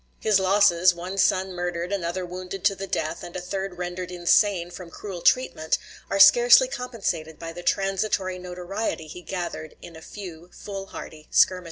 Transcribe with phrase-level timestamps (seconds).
[0.19, 4.71] His losses, one son murdered, another wounded to the death, and a third rendered insane
[4.71, 5.77] from cruel treatment,
[6.09, 11.59] are scarcely compensated by the transitory notoriety he gathered in a few fool hardy skirmishes.